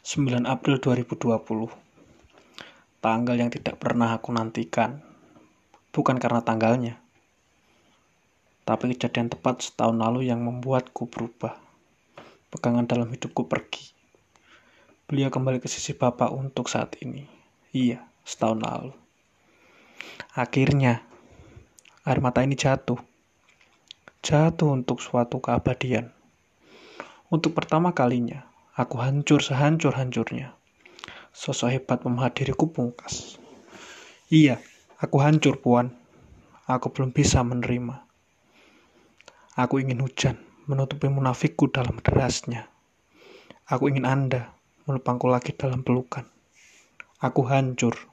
[0.00, 1.28] 9 April 2020
[3.04, 5.04] Tanggal yang tidak pernah aku nantikan.
[5.92, 6.96] Bukan karena tanggalnya
[8.64, 11.52] Tapi kejadian tepat setahun lalu yang membuatku berubah.
[12.48, 13.92] Pegangan dalam hidupku pergi.
[15.04, 17.28] Beliau kembali ke sisi Bapak untuk saat ini.
[17.76, 18.96] Iya, setahun lalu.
[20.32, 21.04] Akhirnya
[22.08, 22.96] Air mata ini jatuh.
[24.24, 26.08] Jatuh untuk suatu keabadian.
[27.28, 28.48] Untuk pertama kalinya
[28.80, 30.56] Aku hancur sehancur-hancurnya.
[31.36, 32.00] Sosok hebat
[32.32, 33.36] diriku pungkas.
[34.32, 34.56] Iya,
[34.96, 35.92] aku hancur, Puan.
[36.64, 38.08] Aku belum bisa menerima.
[39.60, 42.72] Aku ingin hujan menutupi munafikku dalam derasnya.
[43.68, 44.56] Aku ingin Anda
[44.88, 46.24] melupangku lagi dalam pelukan.
[47.20, 48.09] Aku hancur.